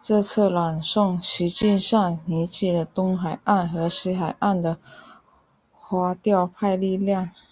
[0.00, 4.78] 这次朗诵实际上凝聚了东海岸和西海岸的
[5.72, 7.28] 垮掉派力量。